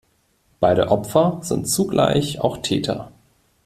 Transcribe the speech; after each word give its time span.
Beide 0.59 0.89
Opfer 0.89 1.37
sind 1.43 1.67
zugleich 1.67 2.39
auch 2.41 2.57
Täter. 2.63 3.11